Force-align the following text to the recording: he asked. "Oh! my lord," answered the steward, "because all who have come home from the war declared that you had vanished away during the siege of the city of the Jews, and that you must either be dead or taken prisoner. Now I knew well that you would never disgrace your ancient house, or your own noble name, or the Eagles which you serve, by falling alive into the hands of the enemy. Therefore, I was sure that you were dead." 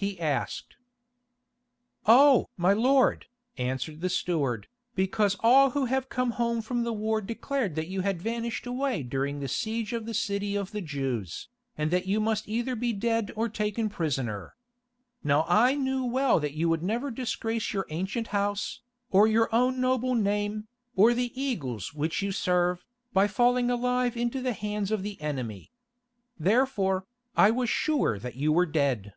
he 0.00 0.18
asked. 0.18 0.76
"Oh! 2.06 2.48
my 2.56 2.72
lord," 2.72 3.26
answered 3.58 4.00
the 4.00 4.08
steward, 4.08 4.66
"because 4.94 5.36
all 5.40 5.72
who 5.72 5.84
have 5.84 6.08
come 6.08 6.30
home 6.30 6.62
from 6.62 6.84
the 6.84 6.92
war 6.94 7.20
declared 7.20 7.74
that 7.74 7.88
you 7.88 8.00
had 8.00 8.22
vanished 8.22 8.66
away 8.66 9.02
during 9.02 9.40
the 9.40 9.46
siege 9.46 9.92
of 9.92 10.06
the 10.06 10.14
city 10.14 10.56
of 10.56 10.70
the 10.70 10.80
Jews, 10.80 11.48
and 11.76 11.90
that 11.90 12.06
you 12.06 12.18
must 12.18 12.48
either 12.48 12.74
be 12.74 12.94
dead 12.94 13.30
or 13.36 13.50
taken 13.50 13.90
prisoner. 13.90 14.54
Now 15.22 15.44
I 15.46 15.74
knew 15.74 16.04
well 16.06 16.40
that 16.40 16.54
you 16.54 16.70
would 16.70 16.82
never 16.82 17.10
disgrace 17.10 17.74
your 17.74 17.84
ancient 17.90 18.28
house, 18.28 18.80
or 19.10 19.26
your 19.26 19.54
own 19.54 19.82
noble 19.82 20.14
name, 20.14 20.66
or 20.96 21.12
the 21.12 21.38
Eagles 21.38 21.92
which 21.92 22.22
you 22.22 22.32
serve, 22.32 22.86
by 23.12 23.28
falling 23.28 23.70
alive 23.70 24.16
into 24.16 24.40
the 24.40 24.54
hands 24.54 24.90
of 24.90 25.02
the 25.02 25.20
enemy. 25.20 25.70
Therefore, 26.38 27.04
I 27.36 27.50
was 27.50 27.68
sure 27.68 28.18
that 28.18 28.36
you 28.36 28.50
were 28.50 28.64
dead." 28.64 29.12